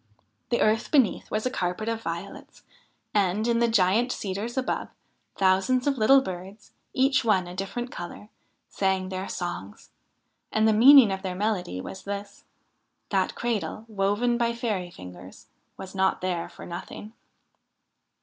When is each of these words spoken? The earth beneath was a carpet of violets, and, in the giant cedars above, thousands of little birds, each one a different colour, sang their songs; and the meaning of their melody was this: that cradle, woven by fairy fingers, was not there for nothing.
The 0.49 0.61
earth 0.61 0.89
beneath 0.89 1.29
was 1.29 1.45
a 1.45 1.51
carpet 1.51 1.87
of 1.87 2.01
violets, 2.01 2.63
and, 3.13 3.47
in 3.47 3.59
the 3.59 3.67
giant 3.67 4.11
cedars 4.11 4.57
above, 4.57 4.89
thousands 5.35 5.85
of 5.85 5.99
little 5.99 6.21
birds, 6.21 6.71
each 6.91 7.23
one 7.23 7.45
a 7.47 7.53
different 7.53 7.91
colour, 7.91 8.29
sang 8.67 9.09
their 9.09 9.29
songs; 9.29 9.91
and 10.51 10.67
the 10.67 10.73
meaning 10.73 11.11
of 11.11 11.21
their 11.21 11.35
melody 11.35 11.79
was 11.79 12.01
this: 12.03 12.45
that 13.11 13.35
cradle, 13.35 13.85
woven 13.87 14.39
by 14.39 14.55
fairy 14.55 14.89
fingers, 14.89 15.49
was 15.77 15.93
not 15.93 16.21
there 16.21 16.49
for 16.49 16.65
nothing. 16.65 17.13